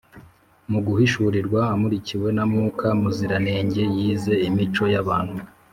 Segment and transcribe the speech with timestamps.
[0.71, 5.41] Mu guhishurirwa amurikiwe na Mwuka Muziranenge, yize imico y’abantu,